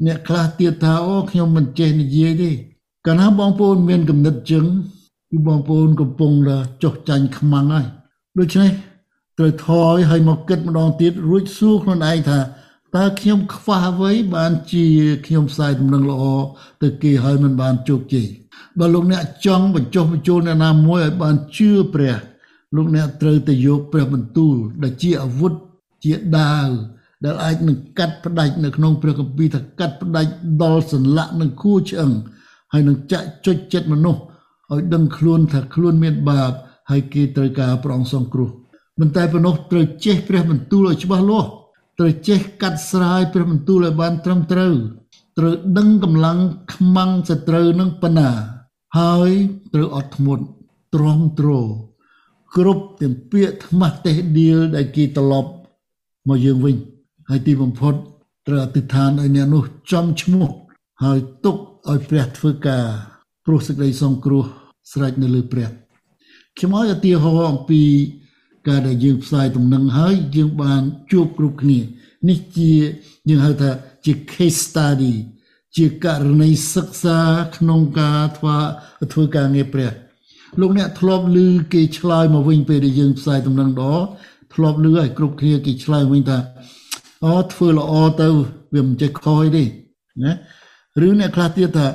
[0.05, 2.51] អ្នកខ្លះទៀតថាអូខ្ញុំមិនចេះនិយាយទេ
[3.05, 4.65] កាលណាបងប្អូនមានគំនិតចឹង
[5.31, 6.31] គឺបងប្អូនកំពុង
[6.83, 7.85] ចុះចាញ់ខ្មាំងហើយ
[8.39, 8.71] ដូច្នេះ
[9.37, 12.39] ត្រូវថយហើយមកគិតម្ដងទៀតរួចសួរខ្លួនឯងថា
[12.95, 14.85] តើខ្ញុំខ្វះអ្វីបានជា
[15.25, 16.23] ខ្ញុំផ្សាយដំណឹងល្អ
[16.81, 18.27] ទៅគេហើយមិនបានជោគជ័យ
[18.79, 22.15] បើលោកអ្នកចង់បញ្ចុះបញ្ចូលអ្នកណាមួយឲ្យបានជឿព្រះ
[22.75, 25.53] លោកអ្នកត្រូវតែយកព្រះបន្ទូលដែលជាអាវុធ
[26.03, 26.69] ជាដាវ
[27.23, 30.31] ដែលអាចនឹងកាត់ផ្ដាច់នៅក្នុងព្រះគម្ពីរថាកាត់ផ្ដាច់
[30.63, 32.11] ដល់សន្លាក់នឹងខួរឆ្អឹង
[32.73, 34.21] ហើយនឹងចាក់ចុចចិត្តមនុស្ស
[34.71, 36.51] ឲ្យដឹងខ្លួនថាខ្លួនមានបាប
[36.89, 38.49] ហើយគេត្រូវការប្រងសង្គ្រោះ
[38.99, 41.49] មិនតែប៉ុណ្ណោះត្រូវចេះព្រះបន្ទូលឲ្យច្បាស់លាស់
[41.99, 44.73] ត្រូវចេះកាត់ស្រាយព្រះបន្ទូលឲ្យបានត្រឹមត្រូវ
[45.37, 46.39] ត្រូវដឹងកម្លាំង
[46.73, 48.29] ខ្មាំងសត្រូវនឹងប៉ុណ្ណា
[48.99, 49.31] ហើយ
[49.73, 50.45] ត្រូវអត់ធ្មត់
[50.93, 51.49] ទ្រាំទ្រ
[52.55, 55.51] គ្រប់ទាំងពាក្យថ្មាស់ទេសដៀលដែលគេត្រឡប់
[56.27, 56.75] មកយើងវិញ
[57.29, 57.93] ហើយទីបំផុត
[58.47, 60.47] ត្រូវអធិដ្ឋានឲ្យអ្នកនោះចំឈ្មោះ
[61.03, 61.57] ហើយទុក
[61.89, 62.85] ឲ្យព្រះធ្វើការ
[63.45, 64.43] ព្រោះសេចក្តីសង្គ្រោះ
[64.91, 65.69] ស្រេចនៅលើព្រះ
[66.57, 67.81] ខ្ញុំឲ្យឧទាហរណ៍អំពី
[68.67, 71.79] ការដែលយើងផ្សាយដំណឹងហើយយើងបានជួបគ្រប់គ្នា
[72.29, 72.71] នេះជា
[73.29, 73.71] យើងហៅថា
[74.05, 75.13] ជា case study
[75.77, 77.19] ជាករណីសិក្សា
[77.57, 78.57] ក្នុងការធ្វើ
[79.13, 79.91] ធ្វើការងារព្រះ
[80.59, 83.95] លោកអ្នកធ្លាប់ឮគេឆ្លើយមកវិញពេលដែលយើងផ្សាយដំណឹងដ៏
[84.53, 86.37] ធ្លាប់ឮឲ្យគ្រប់គ្នាគេឆ្លើយវិញថា
[87.25, 88.27] អូធ្វើល្អទៅ
[88.73, 89.63] វាមិនចេះខ້ອຍទេ
[90.23, 90.33] ណា
[91.07, 91.87] ឬអ្នកខ្លះទៀតថា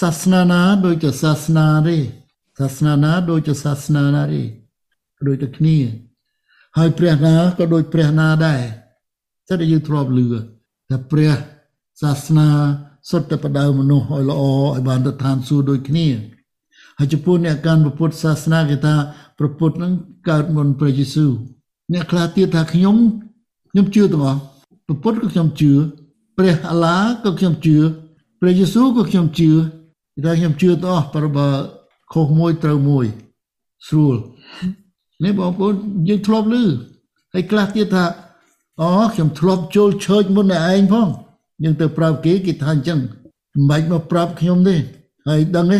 [0.00, 1.96] សាសនាណាដូចជាសាសនាទេ
[2.58, 4.42] សាសនាណាដូចជាសាសនាណាទេ
[5.28, 5.76] ដូចតែគ្នា
[6.76, 8.62] ហើយព្រះណាក៏ដូចព្រះណាដែរ
[9.48, 10.20] តែយើងធ្លាប់ឮ
[10.90, 11.32] ថាព្រះ
[12.00, 12.48] សាសនា
[13.10, 16.06] សុទ្ធតែបដៅមនុស្សឲ្យល្អឲ្យបានទៅឋានសួគ៌ដូចគ្នា
[16.98, 18.94] ហើយចំពោះអ្នកកាន់ពុទ្ធសាសនាគេថា
[19.38, 19.92] ព្រះពុទ្ធនឹង
[20.28, 21.32] កើតមុនព្រះយេស៊ូវ
[21.92, 22.96] អ្នកខ្លះទៀតថាខ្ញុំ
[23.70, 24.40] ខ្ញុំជឿទាំងអស់
[24.86, 25.72] ព្រះពុទ្ធក៏ខ្ញុំជឿ
[26.36, 27.76] ព្រះអាឡាក៏ខ្ញុំជឿ
[28.40, 29.50] ព្រះយេស៊ូវក៏ខ្ញុំជឿ
[30.14, 31.48] គេថាខ្ញុំជឿទាំងអស់ប្របើ
[32.12, 33.06] ខុសមួយត្រូវមួយ
[33.86, 34.16] ស្រួល
[35.22, 35.74] នេះបងប្អូន
[36.08, 36.54] យើងធ្លាប់ឮ
[37.32, 38.04] ហើយខ្លះទៀតថា
[38.80, 41.08] អូខ្ញុំធ្លាប់ចូលឆើចមុនតែឯងផង
[41.62, 42.98] យើងទៅប្រាប់គេគេថាអញ្ចឹង
[43.54, 44.76] មិនបាច់មកប្រាប់ខ្ញុំទេ
[45.28, 45.78] ហើយដឹងទេ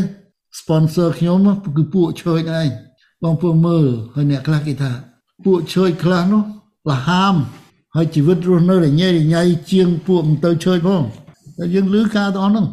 [0.58, 1.36] sponsor ខ្ញុំ
[1.76, 2.68] គឺពួកឆើចឯង
[3.22, 4.90] បងប្អូនមើលហើយអ្នកខ្លះគេថា
[5.44, 6.42] ពួកឆើចខ្លះនោះ
[6.88, 7.34] លហាម
[7.94, 11.02] ហើយជីវិតរស់នៅរញ៉េរញ៉ៃជាងពួកមិនទៅឆើចផង
[11.56, 12.66] តែយើងឮការទាំងអស់ហ្នឹង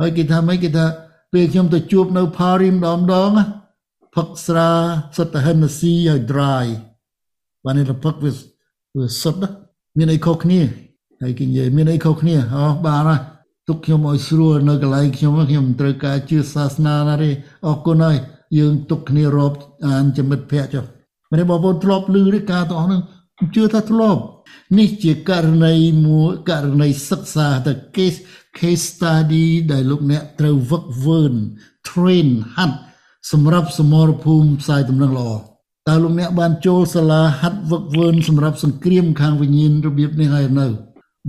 [0.00, 0.86] ហើយគេថាម៉េចគេថា
[1.32, 3.30] ពេលខ្ញុំទៅជួបនៅផារីម្ដងម្ដង
[4.16, 4.70] ផឹកស្រា
[5.16, 6.66] សុទ្ធតែ Hennessy ហើយ dry
[7.64, 8.30] បាននេះផឹកវា
[8.96, 9.52] វាសុទ្ធ
[9.98, 10.60] មានអីខុសគ្នា
[11.22, 13.20] ហើយគេនិយាយមានអីខុសគ្នាអូបានហើយ
[13.68, 17.30] ទុកខ្ញុំឲ្យស្រួលនៅកន្លែងខ្ញុំខ្ញុំមិនត្រូវការជឿសាសនាណាទេ
[17.66, 18.16] អរគុណហើយ
[18.58, 20.84] យើងទុកគ្នារាប់អានជាមិត្តភ័ក្តិចុះ
[21.30, 23.02] មិនបងប្អូនធ្លាប់ឮឬការទាំងអស់ហ្នឹង
[23.54, 24.22] ជឿថាធ្លាប់
[24.78, 25.74] នេះជាករណី
[26.06, 28.18] មួយករណីសិក្សាទៅ case
[28.58, 31.22] case study ដែលលោកអ្នកត្រូវវឹកវើ
[31.88, 32.76] train ហាត់
[33.32, 35.30] សម្រាប់សមរភូមិផ្សាយដំណឹងល្អ
[35.88, 40.66] តើលោកអ្នកបានចូលសាលាហាត់វឹកវើសម្រាប់សង្គ្រាមខាងវិញ្ញាណរបៀបនេះហើយនៅ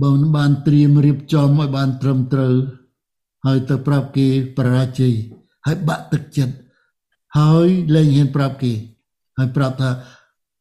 [0.02, 2.54] បើមិនបានត្រៀមរៀបចំឲ្យបានត្រឹមត្រូវ
[3.46, 5.14] ហើយទៅប្រាប់គេបរាជ័យ
[5.66, 6.54] ហើយបាក់ទឹកចិត្ត
[7.38, 8.72] ហើយលែងហ៊ានប្រាប់គេ
[9.38, 9.90] ហើយប្រាប់ថា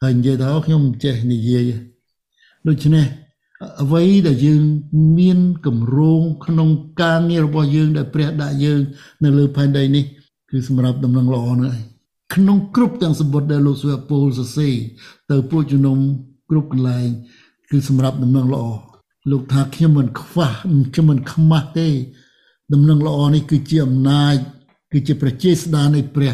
[0.01, 1.71] ហើយនិយាយថាខ្ញុំមិនចេះនិយាយ
[2.67, 3.05] ដូច្នេះ
[3.83, 4.61] អ្វីដែលយើង
[5.19, 6.69] មានកម្រងក្នុង
[7.01, 8.79] ការងាររបស់យើងដែលព្រះដាក់យើង
[9.23, 10.05] នៅលើផែនដីនេះ
[10.49, 11.81] គឺសម្រាប់ដំណឹងល្អនោះឯង
[12.33, 14.75] ក្នុងគ្រប់ទាំងសម្បត្តិដែលលោកសុវពលសរសេរ
[15.31, 15.97] ទៅពួកជំនុំ
[16.49, 17.07] គ្រប់កន្លែង
[17.69, 18.65] គឺសម្រាប់ដំណឹងល្អ
[19.31, 20.49] លោកថាខ្ញុំមិនខ្វះ
[20.93, 21.89] ខ្ញុំមិនខ្មាស់ទេ
[22.73, 24.35] ដំណឹងល្អនេះគឺជាអំណាច
[24.91, 26.33] គឺជាប្រជាស្ដារនៃព្រះ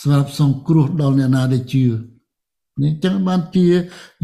[0.00, 1.84] សម្រាប់សង្គ្រោះដល់អ្នកណាដែលជឿ
[2.82, 3.66] នេះចឹងបានជា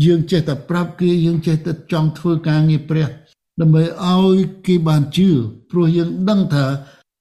[0.05, 3.07] យើងចេះតែប្រាប់គេយើងចេះតែចង់ធ្វើការងារព្រះ
[3.61, 4.37] ដើម្បីឲ្យ
[4.67, 5.29] គេបានជឿ
[5.71, 6.65] ព្រោះយើងដឹងថា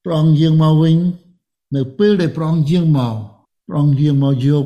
[0.04, 0.96] ព្រះអង្គយាងមកវិញ
[1.76, 3.16] នៅពេលដែលព្រះអង្គយាងមក
[3.68, 4.66] ព្រះអង្គយាងមកយក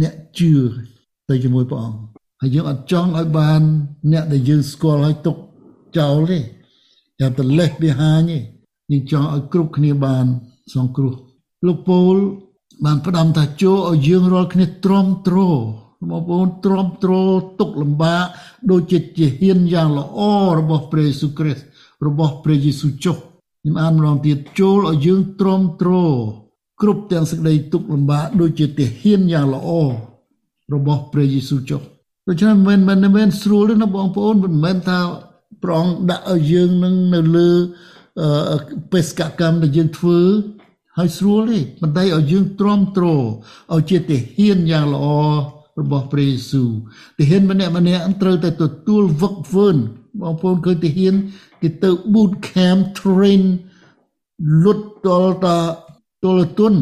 [0.00, 0.52] អ្នកជឿ
[1.28, 1.98] ទៅជាមួយព្រះអង្គ
[2.40, 3.60] ហើយយើងអត់ចង់ឲ្យបាន
[4.12, 5.36] អ្នកដែលយើងស្គាល់ឲ្យទុក
[5.98, 6.38] ចោលទេ
[7.20, 8.38] ចាំតែលេះបិហាញទេ
[8.90, 10.26] យើងចង់ឲ្យគ្រប់គ្នាបាន
[10.74, 11.14] សង្គ្រោះ
[11.66, 12.16] លោកពូល
[12.84, 15.36] បានផ្ដាំថាចូលឲ្យយើងរាល់គ្នាទ្រាំទ្រ
[16.10, 17.12] បងប្អូនទ្រាំទ្រ
[17.58, 18.24] ទុកលំបាក
[18.70, 20.18] ដូចជាជាហ៊ានយ៉ាងល្អ
[20.58, 21.62] របស់ព្រះយេស៊ូវគ្រីស្ទ
[22.06, 23.16] របស់ព្រះយេស៊ូវចុះ
[23.68, 25.90] ខ្ញុំអានម្ដងទៀតចូលឲ្យយើងទ្រាំទ្រ
[26.80, 29.68] គ្រប់ទាំងសេចក្តីទុកលំបាកដូចជាទាហានយ៉ាងល្អ
[30.74, 31.80] របស់ព្រះយេស៊ូវចុះ
[32.28, 34.98] ដូច្នេះមិនមែនមិនមែនស្រួលទេណាបងប្អូនមិនមែនថា
[35.64, 37.50] ប្រងដាក់ឲ្យយើងនឹងនៅលើ
[38.92, 40.20] បេសកកម្មដែលយើងធ្វើ
[40.98, 45.06] ហើយស្រួលទេប៉ុន្តែឲ្យយើងទ្រាំទ្រឲ្យជាទាហានយ៉ាងល្អ
[45.80, 46.70] របស់ព្រះយេស៊ូវ
[47.18, 49.68] ទាហានម្នាក់ម្នាក់ត្រូវតែទទួលវឹកវើ
[50.20, 51.14] បងប្អូនឃើញទាហាន
[51.60, 53.42] គេទៅ boot camp train
[54.64, 55.58] លុតដល់តា
[56.24, 56.74] ទល់ទុន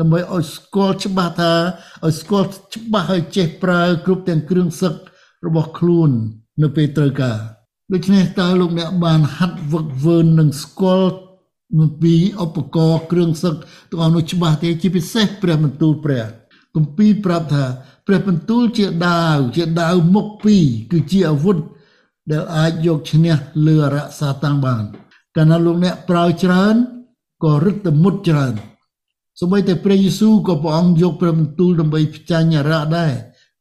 [0.00, 1.52] ដើម្បីឲ្យស្គាល់ច្បាស់ថា
[2.04, 4.94] ឲ្យស្គាល់ច្បាស់ឲ្យចេះប្រើគ្រប់ទាំងគ្រឿងសឹក
[5.46, 6.10] របស់ខ្លួន
[6.62, 7.38] នៅពេលត្រូវការ
[7.92, 11.14] ដូច្នេះតើលោកអ្នកបានហាត់វឹកវើនឹងស្គាល់
[11.78, 12.14] អំពី
[12.44, 13.54] ឧបករណ៍គ្រឿងសឹក
[13.90, 16.24] ទាំងអស់នោះច្បាស់ទេជាពិសេសព្រះបន្ទូលព្រះ
[16.74, 17.64] គម្ពីរប្រាប់ថា
[18.06, 21.58] ព្រះបន្ទូលជាដាវជាដាវមុខពីរគឺជាអាវុធ
[22.30, 24.82] ដែលអាចយកឈ្នះលើអរិយសាតាំងបាន
[25.36, 26.74] កាលណាលោកអ្នកប្រើច្រើន
[27.44, 28.54] ក៏រឹតតែមុតច្រើន
[29.40, 33.12] សូម្បីតែព្រះយេស៊ូវក៏ព្រះអង្គយកព្រះបន្ទូលដើម្បីផ្ចាញ់អរិយដែរ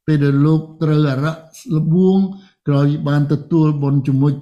[0.06, 1.36] ពេលដែលលោកត្រូវអរិយ
[1.76, 2.17] លបួង
[2.67, 4.34] ក្រោយបានទទួលបុណ្យជាមួយ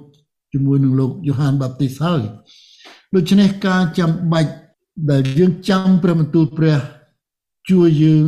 [0.52, 2.20] ជាមួយនឹងលោកយ៉ូហានបាប់ទីសហើយ
[3.14, 4.52] ដូច្នេះការចាំបាច់
[5.10, 6.78] ដែលយើងចាំព្រះបន្ទូលព្រះ
[7.70, 8.24] ជួយយើង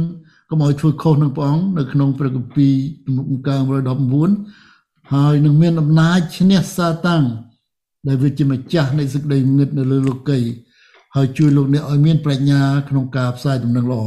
[0.50, 2.74] កុំឲ្យធ្វើខុសនឹងព្រះអង្គនៅក្នុងព្រះគម្ពីរ
[3.04, 4.71] ទំនុកការ119
[5.12, 7.24] ហើយនឹងមានអំណាចឈ្នះសាតាំង
[8.08, 10.40] ដែលវាជាម្ចាស់នៃសេចក្តីងឹតនៅលើលោកី
[11.14, 14.04] ហើយជួយលោកអ្នកឲ្យមានប្រាជ្ញាក្នុងការផ្សាយដំណឹងល្អ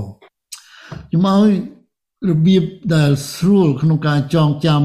[1.08, 1.52] ខ្ញុំឲ្យ
[2.30, 2.64] របៀប
[2.96, 4.84] ដែលស្រួលក្នុងការចងចាំ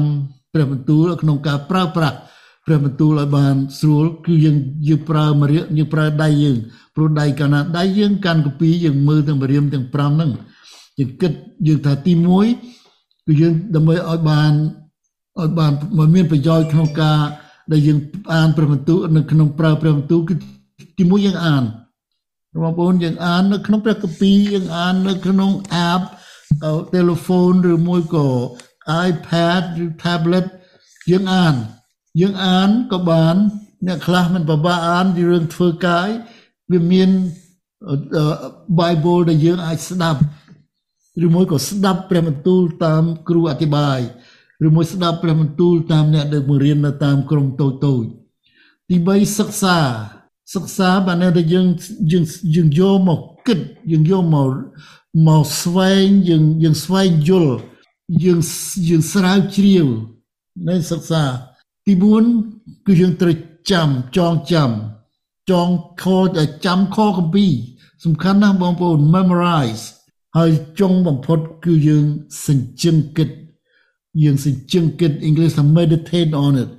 [0.53, 2.17] ព្រះបន្ទូលក្នុងការប្រើប្រាស់
[2.65, 4.57] ព្រះបន្ទូលឲ្យបានស្រួលគឺយើង
[4.87, 6.57] យើងប្រើមរៀយើងប្រើដៃយើង
[6.95, 10.31] ព្រោះដៃកាលណាដៃយើងកាន់កពីយើងមើលទាំងមរៀមទាំង5ហ្នឹង
[10.99, 11.31] យើងគិត
[11.67, 12.13] យើងថាទី
[12.69, 14.53] 1គឺយើងដើម្បីឲ្យបាន
[15.39, 15.71] ឲ្យបាន
[16.15, 17.19] មានប្រយោជន៍ក្នុងការ
[17.71, 17.99] ដែលយើង
[18.33, 20.33] អានព្រះបន្ទូលនៅក្នុងប្រើព្រះបន្ទូលគឺ
[20.97, 21.63] ទី1យើងអាន
[22.63, 25.51] បងប្អូនយើងអាននៅក្នុងព្រះគម្ពីរយើងអាននៅក្នុង
[25.89, 26.01] app
[26.93, 28.27] ទូរស័ព្ទឬមួយក៏
[29.07, 30.45] iPad ឬ tablet
[31.11, 31.55] យើងអាន
[32.21, 33.35] យើងអានក៏បាន
[33.87, 36.09] អ្នកខ្លះមិនពិបាកអានពីរឿងធ្វើកាយ
[36.71, 37.09] វាមាន
[38.79, 40.21] Bible ដែលយើងអាចស្ដាប់
[41.25, 43.99] ឬមួយក៏ស្ដាប់ព្រះបន្ទូលតាមគ្រូអធិប្បាយ
[44.65, 48.03] ឬមួយស្ដាប់ព្រះបន្ទូលតាមអ្នកដែលបង្រៀននៅតាមក្រុមតូចតូច
[48.89, 49.77] ទី3សិក្សា
[50.55, 51.67] សិក្សាបានតែយើង
[52.11, 52.23] យើង
[52.55, 53.59] យើងយកមកគិត
[53.91, 54.49] យើងយកមក
[55.27, 57.53] មកស្វែងយើងយើងស្វែងយល់
[58.23, 58.39] យើង
[58.89, 59.87] យើងស្រាវជ្រាវ
[60.67, 61.23] នៅសិក្សា
[61.85, 61.93] ទី
[62.39, 63.35] 4គឺយើងត្រូវ
[63.71, 64.71] ចាំចងចាំ
[65.49, 65.69] ចង
[66.01, 66.03] ខ
[66.65, 67.45] ចាំខកម្ពី
[68.03, 69.83] សំខាន់ណាស់បងប្អូន memorize
[70.37, 72.05] ហើយចុងបំផុតគឺយើង
[72.45, 73.29] សេចក្ដីគិត
[74.23, 76.69] យើងសេចក្ដីគិត English ថា meditate on it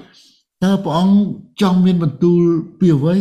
[0.64, 1.16] តើព្រះអង្គ
[1.60, 2.42] ចង់មានបន្ទូល
[2.78, 3.18] ពីអ្វី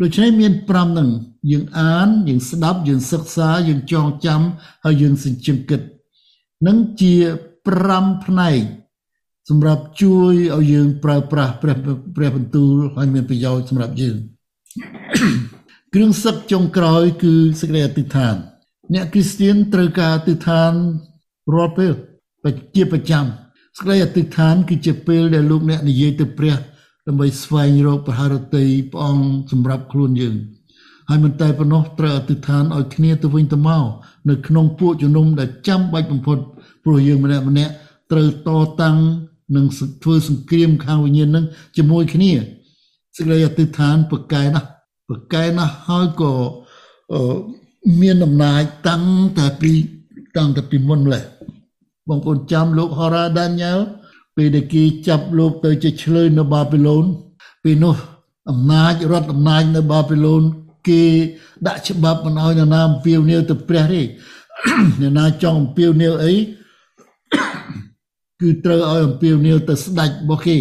[0.00, 1.08] ដូច្នេះមាន5ហ្នឹង
[1.50, 4.40] យើងអានយើងស្ដាប់យើងសិក្សាយើងចងចាំ
[4.84, 5.80] ហើយយើងសេចក្ដីគិត
[6.66, 7.14] នឹងជា
[7.74, 8.60] 5ផ្នែក
[9.48, 11.76] សម្រាប់ជួយឲ្យយើងប្រើប្រាស់ព្រះ
[12.16, 14.16] ព្រះបន្ទូលឲ្យមានប្រយោជន៍សម្រាប់យើង
[15.94, 18.36] គ្រឿងសឹកចុងក្រោយគឺសេចក្តីអធិដ្ឋាន
[18.94, 20.72] អ្នកគ្រីស្ទៀនត្រូវការអធិដ្ឋាន
[21.54, 21.92] រាល់ពេល
[22.76, 23.24] ជាប្រចាំ
[23.76, 26.54] សេចក្តីអធិដ្ឋាន គឺជាពេលដែលលោកអ្នកនិយាយទៅព្រះ
[27.06, 30.34] ដើម្បីស្វែងរកប្រហារតីព្រះអង្គសម្រាប់ខ្លួនយើង
[31.08, 33.84] ហើយមិនតែប៉ុណ្ណោះត្រូវអធិដ្ឋានឲ្យគ្នាទៅវិញទៅមក
[34.28, 36.38] នៅក្នុងពួកជំនុំដែលចាំបាច់បំផុត
[36.84, 37.72] ព្រោះយើងម្នាក់ម្នាក់
[38.12, 38.50] ត្រូវត
[38.82, 38.96] តាំង
[39.56, 39.66] និង
[40.02, 41.44] ធ្វើសង្គ្រាមខាងវិញ្ញាណនឹង
[41.76, 42.30] ជាមួយគ្នា
[43.16, 44.68] សេចក្តីអធិដ្ឋានប្រកែណាស់
[45.08, 46.32] ប្រកែណាស់ហើយក៏
[48.00, 49.02] មានអំណាចតាំង
[49.38, 49.72] តែពី
[50.36, 51.22] តាំងតែពីមុនម្លេះ
[52.08, 53.78] បងប្អូនចាំលោកហរ៉ាដានីយ៉ែល
[54.36, 57.04] ពេលដែលគេចាប់លោកទៅជាឆ្លើយនៅបាប៊ីឡូន
[57.64, 57.96] ពេលនោះ
[58.50, 60.42] អំណាចរដ្ឋអំណាចនៅបាប៊ីឡូន
[60.88, 61.02] គេ
[61.66, 64.02] ដាក់ច្បាប់មិនឲ្យនរណាអំពាវនាវទៅព្រះទេ
[65.00, 66.34] អ្នកណាចង់អំពាវនាវអី
[68.40, 70.58] គឺត្រូវឲ្យអំពាវនាវទៅស្ដេចរបស់គេ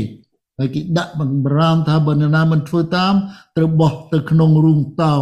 [0.58, 3.14] ហើយគេដាក់បង្រាមថាបើនរណាមិនធ្វើតាម
[3.56, 5.14] ត្រូវបោះទៅក្នុងរូងតោ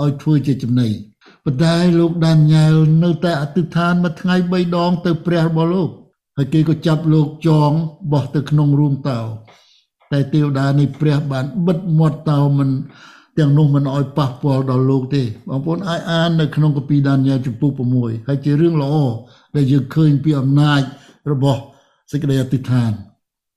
[0.00, 0.88] ឲ្យធ្វើជាចំណី
[1.44, 5.90] ប៉ុន្តែលោកដានីយ៉ែលនៅតែអធិដ្ឋានមួយថ្ងៃ3ដងទៅព្រះរបស់លោក
[6.36, 7.70] ហើយគេក៏ចាប់លោកចង
[8.12, 9.20] បោះទៅក្នុងរូងតោ
[10.12, 12.70] តែទេវតានៃព្រះបានបិទមាត់តោមិន
[13.38, 18.94] ទាំងនោះមិនឲ្យប៉ះពាល់ដល់លោកទេបងប្អូនអាចអាននៅក្នុងកាពីដានីយ៉ែលចំពុក6ហើយជារឿងល្អ
[19.56, 20.82] ដែលយើងឃើញពីអំណាច
[21.32, 21.60] របស់
[22.12, 22.92] សេចក្តីអធិដ្ឋាន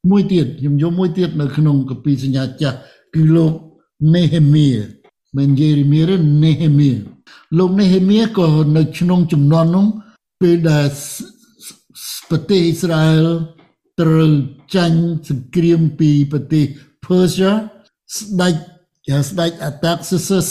[0.10, 2.78] មួយទៀតខ្ញុំយកមួយទៀតនៅក្នុងកាពីសញ្ញាចាស់
[3.15, 3.52] គឺលោក
[4.15, 4.69] នេហេមៀ
[5.38, 6.91] មិនយេរេមៀឬនេហេមៀ
[7.58, 9.86] លោកនេហេមៀក៏នៅក្នុងចំនួននោះ
[10.41, 10.88] ពេលដែល
[12.30, 13.28] ប្រទេសអ៊ីស្រាអែល
[14.02, 14.32] ត្រូវ
[14.76, 16.65] ចាញ់សង្គ្រាមពីប្រទេស
[17.04, 17.52] Persia
[18.17, 18.56] ស្ដេច
[19.10, 20.50] យ៉ាងស្ដេច Artaxerxes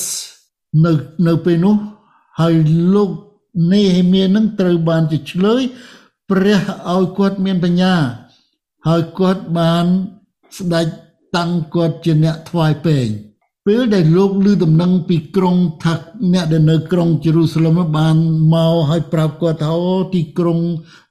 [0.85, 0.93] នៅ
[1.27, 1.77] នៅពេលនោះ
[2.41, 2.55] ហើយ
[2.95, 3.11] លោក
[3.73, 5.63] នេហេមៀនឹងត្រូវបានជាឆ្លើយ
[6.31, 6.61] ព្រះ
[6.95, 7.95] ឲ្យគាត់មានបញ្ញា
[8.89, 9.87] ហើយគាត់បាន
[10.59, 10.87] ស្ដេច
[11.37, 13.07] តាំងគាត់ជាអ្នកថ្វាយពេង
[13.69, 15.95] ពេលដែលលោកឮដំណឹងពីក្រុងថា
[16.33, 18.17] អ្នកដែលនៅក្រុងយេរូសាឡឹមបាន
[18.53, 20.59] មកហើយប្រាប់គាត់ថាអូទីក្រុង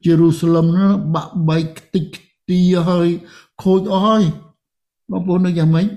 [0.05, 0.65] យេរូសាឡឹម
[1.13, 3.07] បាក់បែកខ្ទេចខ្ទីហើយ
[3.61, 4.23] ខូចអស់ហើយ
[5.09, 5.87] បងប្អូននឹកយ៉ាងម៉េច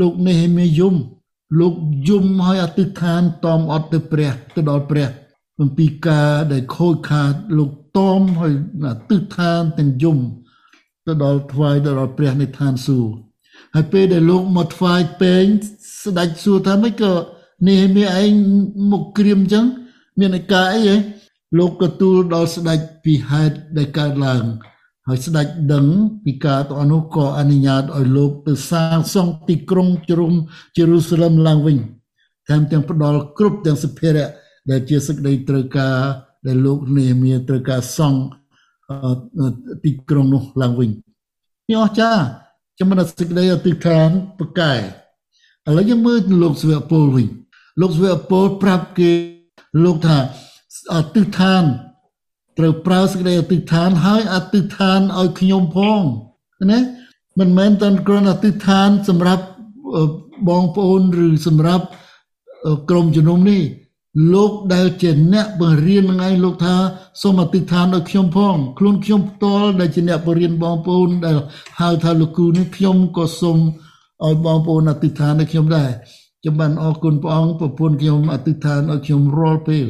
[0.00, 0.94] លោកនេះមេយំ
[1.60, 1.74] លោក
[2.08, 5.08] យំហើយអធិដ្ឋានតមអត់ទៅព្រះទៅដល់ព្រះ
[5.60, 10.18] អំពីការដែលខូចខាតលោកតមហើយអធិដ្ឋានទាំងយំ
[11.06, 13.14] ទៅដល់ថ្វាយទៅដល់ព្រះនៃឋានសួគ៌
[13.74, 15.44] ហើយពេលដែលលោកមកថ្វាយពេង
[16.04, 17.12] ស្ដេចសួរថាម៉េចក៏
[17.66, 18.32] នេះមានឯង
[18.90, 19.66] មកក្រៀមអញ្ចឹង
[20.18, 20.96] មានឯកាអីហ៎
[21.58, 24.44] លោកក៏ទូលដល់ស្ដេចពីហេតុដែលកើតឡើង
[25.06, 25.86] ហើយស្ដេចដឹង
[26.24, 30.32] ពីការទៅនោះក៏អនុញ្ញាតឲ្យលោកទៅសាងសង់ទីក្រុងជ្រុំ
[30.76, 31.78] យេរូសាឡឹមឡើងវិញ
[32.48, 34.28] ថែមទាំងផ្ដល់គ្រប់ទាំងសភារៈ
[34.70, 35.98] ដែលជាសេចក្តីត្រូវការ
[36.46, 38.20] ដែលលោកនេមៀត្រូវការសង់
[39.84, 40.90] ទីក្រុងនោះឡើងវិញ
[41.68, 42.24] នេះអស្ចារ្យ
[42.78, 44.72] ចំណុចសេចក្តីអធិដ្ឋានប្រកែ
[45.68, 47.28] ឥឡូវយើងមើលលោកស្វេពលវិញ
[47.80, 49.12] លោកស្វេពលប្រាប់គេ
[49.84, 50.18] លោកថា
[50.94, 51.64] អធិដ្ឋាន
[52.58, 56.00] ត្រូវប្រើសេចក្តីអធិដ្ឋានហើយអធិដ្ឋានឲ្យខ្ញុំផង
[56.72, 56.80] ណា
[57.38, 59.44] មិនមែនតែគ្រាន់អធិដ្ឋានសម្រាប់
[60.48, 61.84] បងប្អូនឬសម្រាប់
[62.90, 63.62] ក្រុមជំនុំនេះ
[64.34, 66.74] លោកដែលជាអ្នកបង្រៀននឹងឯងលោកថា
[67.22, 71.36] សូមអធិដ្ឋានដល់ខ្ញុំផងខ្លួនខ្ញុំផ្ទាល់ដែលជាអ្នកបង្រៀនបងប្អូនដែល
[71.80, 73.58] ហៅថាលោកគ្រូនេះខ្ញុំក៏សូម
[74.24, 75.90] ឲ្យបងប្អូនអធិដ្ឋានដល់ខ្ញុំដែរ
[76.40, 79.86] ខ្ញុំបានអរគុណព្រះអង្គប្រពន្ធខ្ញុំអធិដ្ឋានឲ្យខ្ញុំរាល់ពេល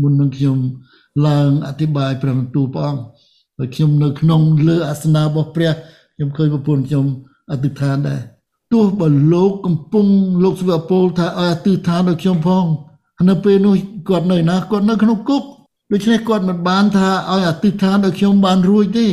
[0.00, 0.58] មុននឹងខ្ញុំ
[1.26, 3.02] ឡើងអធិប្បាយព្រះបន្ទូលព្រះអង្គ
[3.58, 5.72] ហើយខ្ញុំនៅក្នុងលើអាសនៈរបស់ព្រះ
[6.14, 7.06] ខ្ញុំឃើញប្រពន្ធខ្ញុំ
[7.50, 8.20] អធិដ្ឋានដែរ
[8.72, 10.06] ទោះបើលោកកំពុង
[10.42, 12.64] លោកស្វពលថាឲ្យអធិដ្ឋានដល់ខ្ញុំផង
[13.28, 13.74] នៅពេលនោះ
[14.08, 15.42] គាត់នៅណាគាត់នៅក្នុងគុក
[15.92, 19.06] ដូច្នេះគាត់មិនបានថាឲ្យអធិដ្ឋានដល់ខ្ញុំបានរួចទេ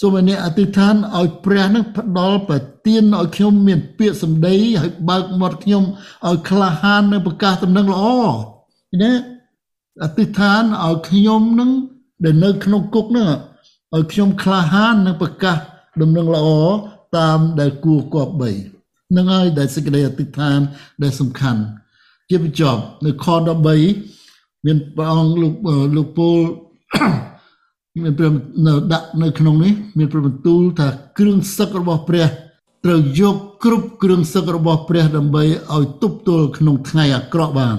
[0.00, 5.82] សូមអ្នកអធិដ្ឋានឲ្យព្រះនឹងផ្ដល់ប្រទានឲ្យខ្ញុំមានពាក្យសម្ដីឲ្យបើកមាត់ខ្ញុំ
[6.26, 8.04] ឲ្យក្លាហាននៅប្រកាសដំណឹងល្អ
[9.02, 9.12] ណា
[10.02, 11.70] អធិដ្ឋានឲ្យខ្ញុំនឹង
[12.24, 13.26] ដែលនៅក្នុងគុកនឹង
[13.94, 15.56] ឲ្យខ្ញុំក្លាហាននឹងប្រកាស
[16.00, 16.48] ដំណឹងល្អ
[17.16, 18.50] តាមដែលគួរគប្បី
[19.16, 20.58] នឹងហើយដែលសេចក្តីអធិដ្ឋាន
[21.02, 21.60] ដែលសំខាន់
[22.28, 23.26] ជាបញ្ចប់នៅខ
[23.94, 25.54] 13មានព្រះអង្គលោក
[25.96, 26.38] លោកពូល
[28.02, 28.30] មានព្រះ
[28.66, 32.26] នៅដាក់នៅក្នុងនេះមានព្រះបន្ទូលថាគ្រឿងសឹករបស់ព្រះ
[32.84, 35.42] ត្រូវយកគ្រប់គ្រឿងសឹករបស់ព្រះដើម្បី
[35.74, 37.76] ឲ្យទប់ទល់ក្នុងថ្ងៃអាក្រក់បាន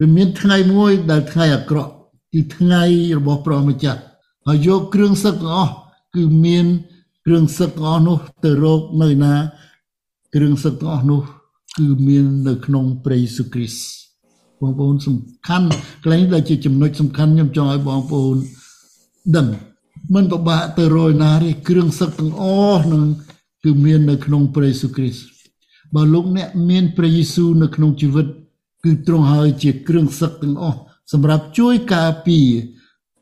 [0.00, 1.90] វាមានថ្ងៃមួយដែលថ្ងៃអាក្រក់
[2.32, 2.82] គឺថ្ងៃ
[3.18, 4.00] របស់ព្រះម្ចាស់
[4.46, 5.72] ហើយយកគ្រឿងសឹកទាំងអស់
[6.14, 6.66] គឺមាន
[7.26, 9.34] គ្រឿងសឹកទាំងអស់នោះទៅរកនៅណា
[10.34, 11.20] គ្រឿងសឹកទាំងអស់នោះ
[11.78, 15.68] គឺមាននៅក្នុងព្រះយេស៊ូវគ្រីស្ទបងប្អូនសំខាន់
[16.02, 18.36] កន្លែងដែលជាចំណុចសំខាន់ខ្ញុំចង់ឲ្យបងប្អូន
[19.36, 19.48] ដឹង
[20.14, 22.44] មិនពិបាកទៅរយណាទេគ្រឿងសឹកទាំងអ
[22.76, 23.02] ស់នឹង
[23.64, 25.26] គឺមាននៅក្នុងព្រះយេស៊ូវគ្រីស្ទ
[25.94, 28.26] បើលោកអ្នកមានព្រះយេស៊ូវនៅក្នុងជីវិត
[28.84, 30.78] គឺទ្រង់ហើយជាគ្រឿងសឹកទាំងអស់
[31.12, 32.48] សម្រាប់ជួយការពារ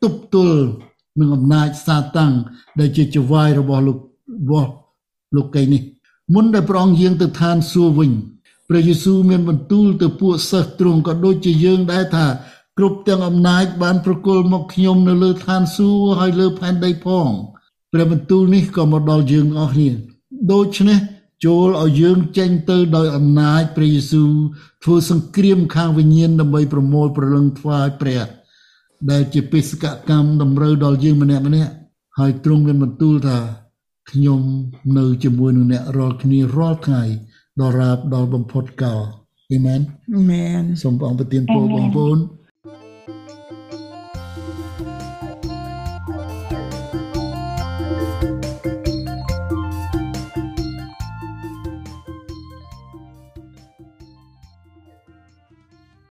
[0.03, 0.59] ទប់ទល់
[1.19, 2.33] នឹងអំណាចសាតាំង
[2.79, 4.71] ដែលជាចវាយរបស់លោករបស់
[5.35, 5.81] លោកីនេះ
[6.33, 8.11] មុនដែលព្រះអង្គយាងទៅឋានសួគ៌វិញ
[8.69, 12.25] ព្រះយេស៊ូវមានបន្ទូលទៅពួកសិស្សទ្រង់ក៏ដូចជាយើងដែរថា
[12.77, 17.29] គ្រប់ទាំងអំណាចបានប្រគល់មកខ្ញុំនៅលើឋានសួគ៌ហើយលើផែនដីផង
[17.93, 19.89] ព្រះបន្ទូលនេះក៏មកដល់យើងអស់គ្នា
[20.51, 20.99] ដូច្នេះ
[21.45, 24.31] ចូលឲ្យយើងចេញទៅដោយអំណាចព្រះយេស៊ូវ
[24.83, 28.25] ធ្វើសង្គ្រាមខាងវិញ្ញាណដើម្បីប្រមូលប្រលឹងថ្វាយព្រះ
[29.11, 31.73] ដែលជាបេសកកម្មតម្រូវដល់យើងម្នាក់ម្នាក់
[32.19, 33.37] ហើយទ្រង់មានបន្ទូលថា
[34.11, 34.41] ខ្ញុំ
[34.97, 37.03] នៅជាមួយនឹងអ្នករាល់គ្នារាល់ថ្ងៃ
[37.59, 39.01] ដល់រាបដល់បំផុតកល
[39.51, 39.81] អេមែន
[40.19, 40.63] Amen.
[40.81, 42.17] សូមព្រះអង្គប្រទានពរបងប្អូន